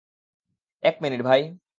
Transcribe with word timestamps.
এক 0.83 0.95
মিনিট, 1.01 1.21
ভাই। 1.21 1.41